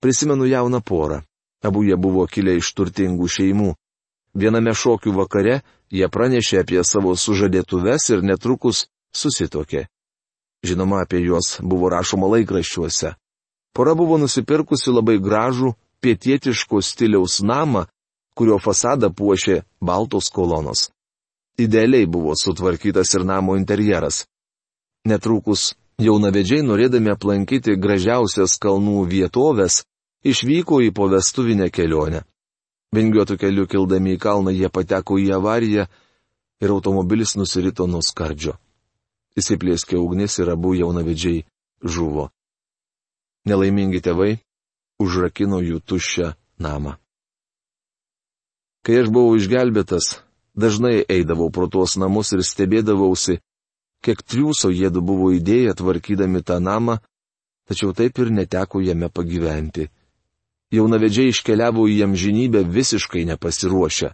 Prisimenu 0.00 0.46
jauną 0.48 0.80
porą. 0.80 1.20
Abu 1.60 1.82
jie 1.84 1.96
buvo 1.98 2.24
kilę 2.30 2.54
iš 2.56 2.70
turtingų 2.78 3.28
šeimų. 3.28 3.74
Viename 4.38 4.72
šokių 4.72 5.12
vakare 5.16 5.60
jie 5.90 6.08
pranešė 6.08 6.62
apie 6.62 6.80
savo 6.86 7.16
sužadėtuves 7.18 8.08
ir 8.14 8.22
netrukus 8.22 8.86
susitokė. 9.12 9.88
Žinoma, 10.66 11.02
apie 11.02 11.20
juos 11.22 11.58
buvo 11.62 11.88
rašoma 11.88 12.26
laikraščiuose. 12.34 13.14
Pora 13.74 13.94
buvo 13.94 14.18
nusipirkusi 14.18 14.90
labai 14.90 15.18
gražų 15.22 15.74
pietietiško 16.02 16.80
stiliaus 16.82 17.40
namą, 17.42 17.86
kurio 18.34 18.58
fasadą 18.58 19.10
puošė 19.14 19.62
baltos 19.80 20.30
kolonos. 20.34 20.88
Idealiai 21.58 22.06
buvo 22.06 22.34
sutvarkytas 22.38 23.14
ir 23.14 23.24
namo 23.26 23.56
interjeras. 23.58 24.26
Netrukus 25.06 25.74
jaunavedžiai 25.98 26.62
norėdami 26.66 27.10
aplankyti 27.14 27.74
gražiausias 27.78 28.58
kalnų 28.62 29.02
vietovės, 29.10 29.82
išvyko 30.22 30.82
į 30.86 30.92
povestuvinę 30.94 31.70
kelionę. 31.70 32.22
Vingiuotų 32.94 33.36
kelių 33.42 33.66
kildami 33.70 34.14
į 34.16 34.22
kalną 34.22 34.54
jie 34.54 34.70
pateko 34.70 35.18
į 35.18 35.32
avariją 35.38 35.86
ir 36.62 36.74
automobilis 36.74 37.36
nusirito 37.36 37.86
nuo 37.86 38.02
skardžio. 38.02 38.54
Įsiplėskė 39.38 39.98
ugnis 40.00 40.38
ir 40.42 40.50
abu 40.50 40.74
jaunavedžiai 40.74 41.44
žuvo. 41.84 42.28
Nelaimingi 43.46 44.00
tėvai 44.02 44.38
užrakino 44.98 45.60
jų 45.62 45.78
tuščią 45.80 46.32
namą. 46.58 46.96
Kai 48.82 49.02
aš 49.02 49.10
buvau 49.14 49.36
išgelbėtas, 49.38 50.08
dažnai 50.58 51.04
eidavau 51.06 51.50
pro 51.54 51.68
tuos 51.70 51.94
namus 52.00 52.32
ir 52.34 52.42
stebėdavausi, 52.46 53.38
kiek 54.02 54.22
triūso 54.22 54.70
jėdu 54.74 55.02
buvo 55.04 55.30
įdėję 55.36 55.74
tvarkydami 55.78 56.42
tą 56.42 56.58
namą, 56.62 56.98
tačiau 57.68 57.94
taip 57.94 58.18
ir 58.18 58.32
neteko 58.34 58.82
jame 58.82 59.10
pagyventi. 59.12 59.88
Jaunavedžiai 60.74 61.32
iškeliavo 61.32 61.86
į 61.88 62.02
amžinybę 62.08 62.64
visiškai 62.66 63.24
nepasiruošę. 63.30 64.10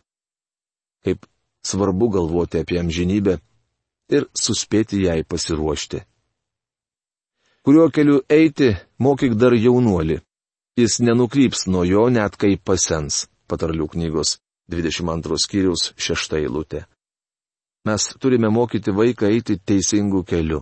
Kaip 1.05 1.27
svarbu 1.67 2.11
galvoti 2.15 2.61
apie 2.63 2.79
amžinybę 2.81 3.41
ir 4.17 4.27
suspėti 4.39 5.03
jai 5.05 5.23
pasiruošti. 5.25 6.03
Kuriuo 7.65 7.89
keliu 7.91 8.21
eiti, 8.29 8.75
mokyk 9.01 9.37
dar 9.41 9.55
jaunuolį. 9.57 10.19
Jis 10.77 10.99
nenukryps 11.07 11.67
nuo 11.71 11.85
jo 11.87 12.09
net 12.13 12.37
kai 12.37 12.57
pasens, 12.59 13.25
patarlių 13.49 13.87
knygos 13.95 14.39
22 14.69 15.39
skyrius 15.41 15.93
6 15.97 16.37
eilutė. 16.41 16.85
Mes 17.85 18.05
turime 18.21 18.49
mokyti 18.49 18.93
vaiką 18.97 19.31
eiti 19.33 19.57
teisingų 19.57 20.25
kelių. 20.29 20.61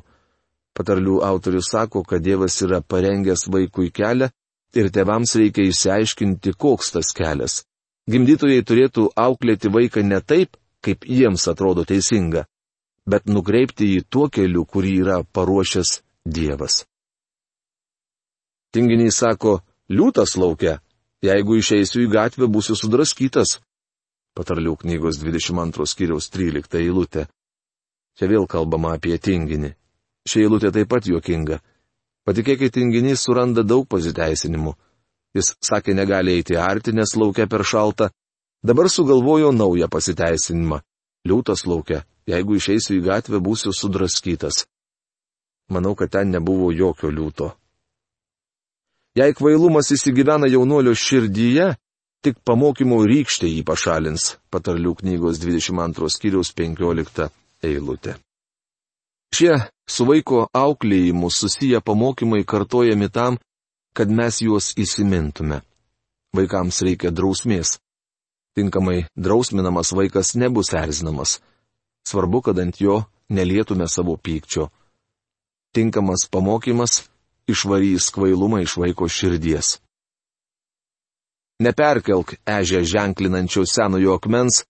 Patarlių 0.76 1.20
autorius 1.22 1.68
sako, 1.70 2.02
kad 2.02 2.22
Dievas 2.22 2.56
yra 2.64 2.80
parengęs 2.82 3.46
vaikui 3.52 3.90
kelią 3.90 4.30
ir 4.74 4.88
tėvams 4.94 5.34
reikia 5.38 5.66
išsiaiškinti, 5.68 6.54
koks 6.58 6.94
tas 6.94 7.12
kelias. 7.14 7.62
Gimdytojai 8.10 8.64
turėtų 8.66 9.08
auklėti 9.14 9.70
vaiką 9.70 10.02
ne 10.02 10.18
taip, 10.20 10.56
kaip 10.82 11.06
jiems 11.06 11.46
atrodo 11.48 11.84
teisinga, 11.86 12.46
bet 13.06 13.26
nukreipti 13.26 13.88
jį 13.94 14.04
tuo 14.08 14.28
keliu, 14.28 14.64
kurį 14.64 14.94
yra 15.02 15.18
paruošęs 15.24 16.00
Dievas. 16.22 16.84
Tinginiai 18.72 19.12
sako, 19.12 19.58
liūtas 19.90 20.36
laukia, 20.38 20.78
jeigu 21.22 21.58
išeisiu 21.58 22.06
į 22.06 22.12
gatvę, 22.12 22.48
būsiu 22.48 22.76
sudraskytas. 22.78 23.58
Patarlių 24.32 24.78
knygos 24.80 25.18
22 25.20 25.86
skyriaus 25.90 26.30
13 26.32 26.78
eilutė. 26.80 27.26
Čia 28.16 28.28
vėl 28.30 28.46
kalbama 28.48 28.94
apie 28.96 29.18
tinginį. 29.18 29.74
Ši 30.28 30.46
eilutė 30.46 30.70
taip 30.72 30.88
pat 30.88 31.08
juokinga. 31.08 31.58
Patikėkit, 32.24 32.72
tinginys 32.76 33.24
suranda 33.26 33.64
daug 33.66 33.84
pasiteisinimų. 33.90 34.72
Jis 35.36 35.54
sakė, 35.64 35.94
negali 35.96 36.36
eiti 36.38 36.56
arti, 36.56 36.94
nes 36.94 37.16
laukia 37.18 37.48
per 37.50 37.64
šalta. 37.66 38.10
Dabar 38.62 38.88
sugalvojo 38.88 39.50
naują 39.52 39.88
pasiteisinimą. 39.90 40.80
Liūtas 41.28 41.66
laukia, 41.66 42.04
jeigu 42.28 42.58
išeisiu 42.58 42.98
į 42.98 43.04
gatvę, 43.06 43.40
būsiu 43.42 43.72
sudraskytas. 43.74 44.66
Manau, 45.72 45.94
kad 45.94 46.12
ten 46.12 46.30
nebuvo 46.30 46.72
jokio 46.74 47.10
liūto. 47.10 47.52
Jei 49.16 49.34
kvailumas 49.36 49.92
įsigyvena 49.92 50.48
jaunuolio 50.48 50.94
širdyje, 50.96 51.72
Tik 52.22 52.36
pamokymo 52.46 53.00
rykštė 53.02 53.48
jį 53.50 53.62
pašalins, 53.66 54.24
patarlių 54.54 54.92
knygos 55.00 55.40
22 55.42 56.10
skyriaus 56.14 56.52
15 56.54 57.24
eilutė. 57.66 58.14
Šie 59.34 59.56
su 59.90 60.06
vaiko 60.06 60.44
auklėjimu 60.54 61.32
susiję 61.34 61.80
pamokymai 61.82 62.44
kartojami 62.46 63.08
tam, 63.10 63.40
kad 63.98 64.12
mes 64.20 64.38
juos 64.46 64.70
įsimintume. 64.78 65.64
Vaikams 66.38 66.78
reikia 66.86 67.10
drausmės. 67.10 67.80
Tinkamai 68.54 69.08
drausminamas 69.18 69.90
vaikas 69.90 70.36
nebus 70.38 70.70
erzinamas. 70.78 71.40
Svarbu, 72.08 72.40
kad 72.40 72.58
ant 72.58 72.80
jo 72.80 73.02
nelietume 73.28 73.88
savo 73.88 74.16
pykčio. 74.16 74.68
Tinkamas 75.72 76.28
pamokymas 76.30 77.08
išvarys 77.48 78.10
kvailumą 78.12 78.62
iš 78.62 78.76
vaiko 78.76 79.08
širdies. 79.08 79.78
Neperkelk 81.62 82.34
ežę 82.46 82.82
ženklinančio 82.84 83.64
senojo 83.68 84.16
akmens, 84.18 84.64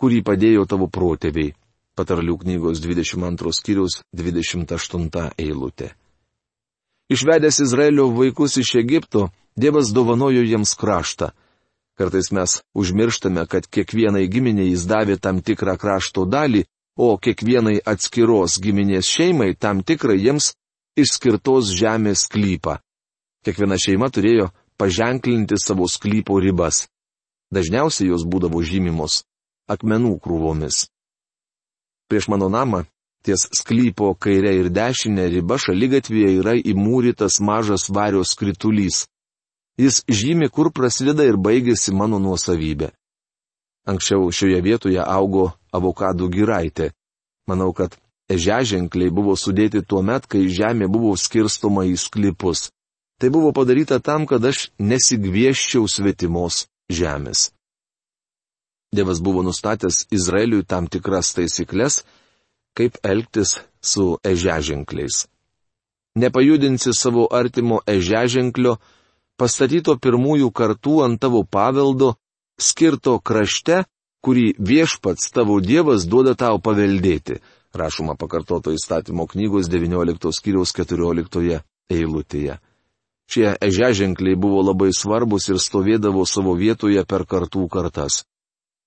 kurį 0.00 0.22
padėjo 0.22 0.66
tavo 0.70 0.86
protėviai. 0.88 1.54
Patarlių 1.96 2.36
knygos 2.42 2.82
22 2.84 3.52
skyrius 3.56 4.02
28 4.12 5.30
eilutė. 5.40 5.94
Išvedęs 7.08 7.60
Izraelio 7.64 8.10
vaikus 8.12 8.58
iš 8.60 8.74
Egipto, 8.82 9.30
Dievas 9.56 9.88
dovanojo 9.96 10.42
jiems 10.44 10.74
kraštą. 10.76 11.30
Kartais 11.96 12.28
mes 12.30 12.58
užmirštame, 12.76 13.46
kad 13.48 13.64
kiekvienai 13.72 14.26
giminiai 14.28 14.68
jis 14.68 14.84
davė 14.84 15.16
tam 15.16 15.40
tikrą 15.40 15.78
krašto 15.80 16.26
dalį, 16.28 16.66
o 16.96 17.16
kiekvienai 17.20 17.78
atskiros 17.84 18.58
giminės 18.62 19.08
šeimai 19.12 19.54
tam 19.60 19.82
tikrą 19.84 20.16
jiems 20.16 20.54
išskirtos 20.96 21.70
žemės 21.76 22.26
klypą. 22.32 22.78
Kiekviena 23.44 23.76
šeima 23.78 24.08
turėjo 24.10 24.50
paženklinti 24.80 25.58
savo 25.60 25.86
sklypo 25.88 26.40
ribas. 26.40 26.86
Dažniausiai 27.52 28.10
jos 28.10 28.24
būdavo 28.26 28.62
žymimos 28.64 29.22
akmenų 29.70 30.16
krūvomis. 30.22 30.86
Prieš 32.10 32.28
mano 32.30 32.48
namą, 32.50 32.84
ties 33.26 33.46
sklypo 33.58 34.12
kairė 34.14 34.54
ir 34.60 34.70
dešinė 34.70 35.26
riba 35.34 35.58
šalygatvėje 35.58 36.32
yra 36.40 36.54
įmūrytas 36.58 37.40
mažas 37.42 37.88
varios 37.90 38.34
skritulys. 38.34 39.04
Jis 39.76 40.00
žymi, 40.08 40.48
kur 40.48 40.70
prasideda 40.72 41.26
ir 41.26 41.36
baigėsi 41.36 41.92
mano 41.92 42.20
nuosavybė. 42.22 42.92
Anksčiau 43.86 44.30
šioje 44.34 44.60
vietoje 44.62 45.02
augo 45.02 45.52
avokadų 45.74 46.28
giraitė. 46.34 46.90
Manau, 47.46 47.70
kad 47.72 47.94
ežeženkliai 48.32 49.12
buvo 49.14 49.36
sudėti 49.38 49.84
tuo 49.86 50.02
met, 50.02 50.26
kai 50.26 50.48
žemė 50.50 50.88
buvo 50.90 51.14
skirstoma 51.14 51.86
į 51.86 51.94
sklypus. 52.00 52.70
Tai 53.20 53.30
buvo 53.30 53.52
padaryta 53.54 54.00
tam, 54.02 54.26
kad 54.26 54.44
aš 54.44 54.70
nesigvieščiau 54.78 55.86
svetimos 55.88 56.66
žemės. 56.92 57.50
Dievas 58.92 59.22
buvo 59.22 59.42
nustatęs 59.46 60.06
Izraeliui 60.14 60.66
tam 60.66 60.86
tikras 60.90 61.32
taisyklės, 61.36 62.02
kaip 62.76 62.98
elgtis 63.02 63.56
su 63.80 64.18
ežeženkliais. 64.24 65.24
Nepajudinsi 66.16 66.92
savo 66.96 67.26
artimo 67.30 67.80
ežeženklio, 67.86 68.76
pastatyto 69.36 69.96
pirmųjų 70.00 70.50
kartų 70.52 71.02
ant 71.04 71.20
tavo 71.20 71.42
paveldo, 71.44 72.14
skirto 72.60 73.18
krašte, 73.20 73.84
kurį 74.24 74.54
viešpats 74.58 75.30
tavo 75.32 75.60
Dievas 75.60 76.06
duoda 76.08 76.34
tau 76.34 76.58
paveldėti, 76.58 77.40
rašoma 77.76 78.16
pakartoto 78.18 78.72
įstatymo 78.74 79.26
knygos 79.30 79.68
19 79.70 80.32
skyriaus 80.32 80.72
14 80.74 81.60
eilutėje. 81.92 82.58
Šie 83.26 83.56
ežeženkliai 83.60 84.38
buvo 84.38 84.62
labai 84.62 84.92
svarbus 84.94 85.48
ir 85.50 85.58
stovėdavo 85.58 86.22
savo 86.26 86.54
vietoje 86.54 87.02
per 87.04 87.26
kartų 87.26 87.66
kartas. 87.68 88.22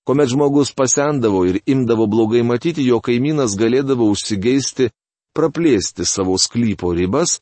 Komet 0.08 0.32
žmogus 0.32 0.72
pasendavo 0.72 1.44
ir 1.44 1.60
imdavo 1.68 2.06
blogai 2.08 2.40
matyti, 2.42 2.86
jo 2.88 3.02
kaimynas 3.04 3.52
galėdavo 3.60 4.08
užsigeisti, 4.10 4.88
praplėsti 5.36 6.08
savo 6.08 6.38
sklypo 6.40 6.94
ribas, 6.96 7.38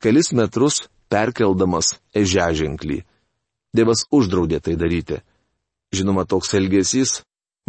kelis 0.00 0.32
metrus 0.32 0.88
perkeldamas 1.12 1.98
ežeženklį. 2.16 3.04
Dievas 3.76 4.06
uždraudė 4.10 4.58
tai 4.64 4.74
daryti. 4.80 5.20
Žinoma, 5.94 6.24
toks 6.24 6.54
elgesys 6.54 7.20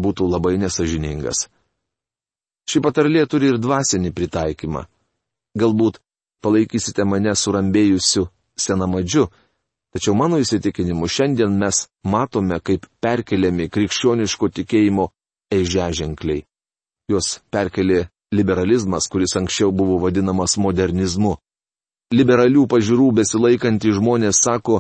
būtų 0.02 0.28
labai 0.30 0.58
nesažiningas. 0.62 1.48
Ši 2.70 2.82
patarlė 2.86 3.26
turi 3.28 3.50
ir 3.52 3.58
dvasinį 3.62 4.14
pritaikymą. 4.14 4.86
Galbūt 5.58 6.00
palaikysite 6.46 7.04
mane 7.06 7.34
surambėjusiu 7.36 8.28
senamadžiu, 8.56 9.26
Tačiau 9.92 10.16
mano 10.16 10.40
įsitikinimu 10.40 11.08
šiandien 11.12 11.52
mes 11.60 11.84
matome, 12.08 12.62
kaip 12.64 12.86
perkeliami 13.04 13.68
krikščioniško 13.68 14.48
tikėjimo 14.56 15.10
ežeženkliai. 15.52 16.46
Juos 17.12 17.42
perkelė 17.52 18.06
liberalizmas, 18.32 19.10
kuris 19.12 19.36
anksčiau 19.36 19.74
buvo 19.76 19.98
vadinamas 20.00 20.56
modernizmu. 20.56 21.36
Liberalių 22.16 22.64
pažiūrų 22.72 23.10
besilaikantys 23.20 23.98
žmonės 24.00 24.40
sako, 24.46 24.80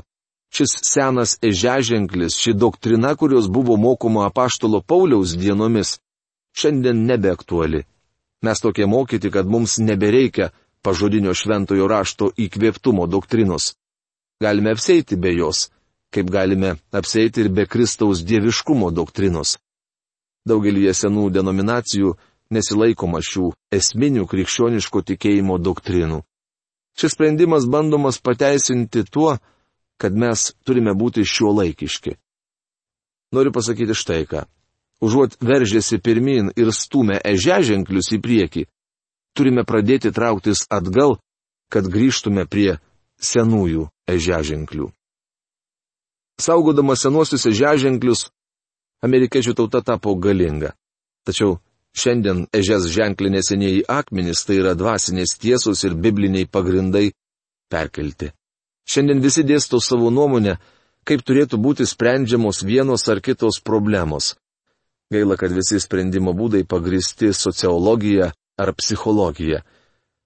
šis 0.51 0.71
senas 0.83 1.37
ežeženklis, 1.41 2.35
ši 2.37 2.53
doktrina, 2.53 3.15
kurios 3.15 3.49
buvo 3.49 3.77
mokoma 3.77 4.25
apaštalo 4.27 4.81
Pauliaus 4.81 5.35
dienomis, 5.37 5.99
šiandien 6.57 7.05
nebeaktuali. 7.05 7.83
Mes 8.41 8.61
tokie 8.61 8.85
mokyti, 8.85 9.31
kad 9.31 9.47
mums 9.47 9.77
nebereikia 9.77 10.49
pažodinio 10.81 11.33
šventojo 11.33 11.87
rašto 11.87 12.31
įkvėptumo 12.37 13.07
doktrinos. 13.07 13.75
Galime 14.41 14.73
apseiti 14.73 15.15
be 15.15 15.33
jos, 15.35 15.69
kaip 16.11 16.31
galime 16.33 16.75
apseiti 16.91 17.45
ir 17.45 17.49
be 17.49 17.65
Kristaus 17.65 18.23
dieviškumo 18.25 18.89
doktrinos. 18.91 19.59
Daugelį 20.49 20.89
senų 20.97 21.29
denominacijų 21.29 22.15
nesilaikoma 22.51 23.21
šių 23.21 23.51
esminių 23.77 24.25
krikščioniško 24.27 25.03
tikėjimo 25.11 25.59
doktrinų. 25.61 26.23
Šis 26.97 27.13
sprendimas 27.15 27.67
bandomas 27.69 28.17
pateisinti 28.19 29.05
tuo, 29.07 29.37
kad 30.01 30.17
mes 30.17 30.51
turime 30.65 30.93
būti 30.97 31.25
šiuo 31.27 31.53
laikiški. 31.59 32.15
Noriu 33.35 33.53
pasakyti 33.53 33.95
štai 33.95 34.25
ką. 34.27 34.45
Užuot 35.01 35.37
veržėsi 35.41 36.01
pirmin 36.01 36.51
ir 36.57 36.73
stumę 36.75 37.17
ežeženklius 37.25 38.11
į 38.17 38.19
priekį, 38.21 38.65
turime 39.37 39.63
pradėti 39.65 40.11
trauktis 40.13 40.65
atgal, 40.69 41.17
kad 41.71 41.87
grįžtume 41.89 42.45
prie 42.45 42.77
senųjų 43.21 43.87
ežeženklių. 44.09 44.91
Saugodama 46.41 46.97
senuosius 46.97 47.47
ežeženklius, 47.49 48.27
amerikiečių 49.05 49.55
tauta 49.57 49.81
tapo 49.85 50.13
galinga. 50.17 50.73
Tačiau 51.25 51.59
Šiandien 51.91 52.45
ežes 52.55 52.87
ženklinė 52.87 53.41
senieji 53.43 53.81
akmenys 53.91 54.45
tai 54.47 54.61
yra 54.61 54.71
dvasinės 54.79 55.35
tiesos 55.43 55.83
ir 55.83 55.97
bibliniai 56.05 56.47
pagrindai 56.47 57.11
perkelti. 57.71 58.31
Šiandien 58.87 59.21
visi 59.23 59.43
dėsto 59.47 59.79
savo 59.81 60.09
nuomonę, 60.13 60.57
kaip 61.07 61.23
turėtų 61.25 61.59
būti 61.61 61.87
sprendžiamos 61.87 62.63
vienos 62.65 63.07
ar 63.09 63.21
kitos 63.21 63.61
problemos. 63.63 64.35
Gaila, 65.11 65.35
kad 65.37 65.51
visi 65.51 65.79
sprendimo 65.79 66.33
būdai 66.33 66.63
pagristi 66.63 67.33
sociologija 67.33 68.31
ar 68.57 68.73
psichologija. 68.77 69.61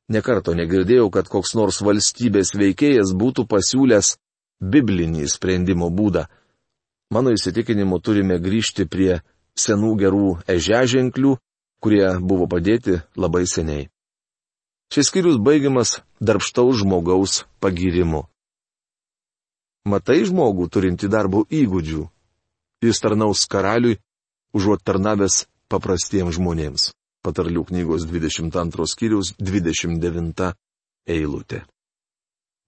Nekarto 0.09 0.53
negirdėjau, 0.53 1.09
kad 1.09 1.29
koks 1.31 1.55
nors 1.57 1.81
valstybės 1.81 2.53
veikėjas 2.53 3.15
būtų 3.17 3.47
pasiūlęs 3.49 4.15
biblinį 4.61 5.25
sprendimo 5.31 5.89
būdą. 5.89 6.27
Mano 7.13 7.33
įsitikinimu 7.33 7.97
turime 8.01 8.37
grįžti 8.41 8.85
prie 8.85 9.21
senų 9.57 9.95
gerų 9.97 10.29
ežeženklių 10.51 11.33
kurie 11.85 12.05
buvo 12.17 12.47
padėti 12.49 13.01
labai 13.13 13.45
seniai. 13.45 13.89
Šis 14.89 15.11
skyrius 15.11 15.37
baigiamas 15.37 15.99
darbštaus 16.17 16.81
žmogaus 16.81 17.43
pagirimu. 17.61 18.25
Matai 19.85 20.23
žmogų 20.25 20.67
turinti 20.73 21.09
darbo 21.11 21.43
įgūdžių. 21.53 22.03
Jis 22.85 23.01
tarnaus 23.01 23.45
karaliui, 23.49 23.99
užuot 24.57 24.83
tarnavęs 24.85 25.45
paprastiems 25.69 26.37
žmonėms. 26.37 26.91
Patarlių 27.25 27.65
knygos 27.69 28.05
22 28.09 28.87
skyrius 28.89 29.33
29 29.41 30.51
eilutė. 31.09 31.63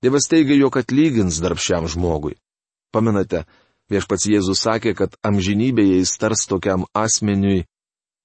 Dievas 0.02 0.30
teigia, 0.30 0.58
jog 0.58 0.78
atlygins 0.78 1.42
darbščiam 1.42 1.90
žmogui. 1.90 2.38
Pamenate, 2.94 3.46
viešpats 3.90 4.30
Jėzus 4.30 4.62
sakė, 4.62 4.94
kad 4.98 5.18
amžinybėje 5.26 6.00
jis 6.02 6.14
tars 6.22 6.46
tokiam 6.50 6.86
asmeniui 6.94 7.66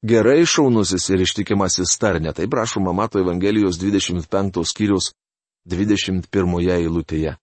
Gerai 0.02 0.42
šaunusis 0.42 1.04
ir 1.14 1.20
ištikimasis 1.22 1.92
tarnė, 2.02 2.32
tai 2.34 2.48
prašoma 2.50 2.90
Mato 2.90 3.20
Evangelijos 3.22 3.76
25 3.78 4.64
skyrius 4.66 5.12
21 5.70 6.72
eilutėje. 6.74 7.36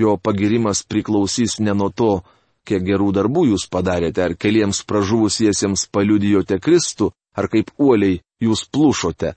Jo 0.00 0.16
pagirimas 0.16 0.82
priklausys 0.88 1.58
ne 1.60 1.74
nuo 1.76 1.90
to, 1.92 2.22
kiek 2.64 2.84
gerų 2.86 3.10
darbų 3.18 3.46
jūs 3.52 3.66
padarėte, 3.72 4.22
ar 4.24 4.36
keliems 4.38 4.82
pražuvusiesiems 4.88 5.88
paliudijote 5.92 6.60
Kristų, 6.62 7.10
ar 7.36 7.48
kaip 7.52 7.72
uoliai 7.76 8.20
jūs 8.40 8.64
plušote, 8.72 9.34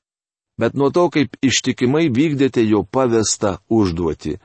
bet 0.60 0.78
nuo 0.80 0.89
to, 0.95 1.10
kaip 1.12 1.36
ištikimai 1.43 2.08
vykdėte 2.13 2.63
jo 2.63 2.84
pavestą 2.84 3.58
užduotį. 3.67 4.38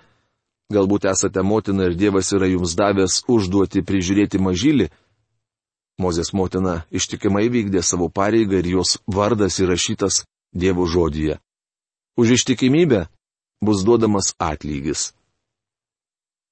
Galbūt 0.75 1.07
esate 1.09 1.43
motina 1.47 1.87
ir 1.89 1.95
Dievas 1.97 2.33
yra 2.37 2.49
jums 2.51 2.75
davęs 2.77 3.23
užduoti 3.31 3.85
prižiūrėti 3.87 4.41
mažylį, 4.43 4.89
Mozės 5.99 6.29
motina 6.31 6.85
ištikimai 6.95 7.49
vykdė 7.51 7.81
savo 7.83 8.07
pareigą 8.07 8.61
ir 8.61 8.69
jos 8.77 8.99
vardas 9.11 9.59
įrašytas 9.59 10.23
Dievo 10.55 10.87
žodyje. 10.87 11.41
Už 12.15 12.37
ištikimybę 12.39 13.09
bus 13.61 13.83
duodamas 13.83 14.31
atlygis. 14.39 15.11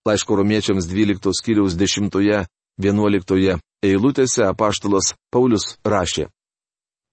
Laiško 0.07 0.37
romiečiams 0.39 0.87
12 0.87 1.33
skyriaus 1.35 1.75
10-11 1.75 3.59
eilutėse 3.83 4.47
apaštalas 4.47 5.15
Paulius 5.31 5.77
rašė. 5.85 6.29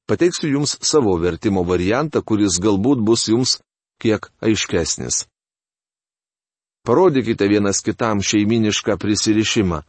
Pateiksiu 0.07 0.51
jums 0.51 0.77
savo 0.83 1.15
vertimo 1.17 1.63
variantą, 1.63 2.21
kuris 2.21 2.59
galbūt 2.61 2.99
bus 3.01 3.27
jums 3.31 3.61
kiek 4.01 4.27
aiškesnis. 4.43 5.25
Parodykite 6.83 7.47
vienas 7.47 7.79
kitam 7.81 8.19
šeiminišką 8.19 8.97
prisirišimą 8.99 9.81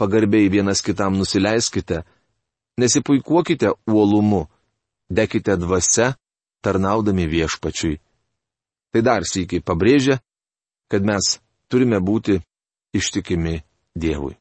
pagarbiai 0.00 0.48
vienas 0.48 0.80
kitam 0.82 1.18
nusileiskite, 1.20 2.02
nesipuikuokite 2.80 3.68
uolumu, 3.92 4.46
dekite 5.18 5.56
dvasia, 5.60 6.14
tarnaudami 6.64 7.26
viešpačiui. 7.28 8.00
Tai 8.92 9.00
dar 9.04 9.26
sėkiai 9.28 9.60
pabrėžia, 9.60 10.16
kad 10.90 11.04
mes 11.04 11.36
turime 11.70 12.00
būti 12.02 12.40
ištikimi 12.96 13.60
Dievui. 13.94 14.36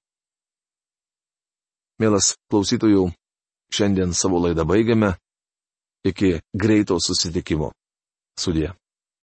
Mielas 1.99 2.35
klausytojų, 2.49 3.09
šiandien 3.75 4.13
savo 4.15 4.39
laidą 4.39 4.65
baigiame. 4.65 5.15
Iki 6.07 6.39
greito 6.55 6.95
susitikimo. 7.03 7.73
Sudė. 8.39 8.71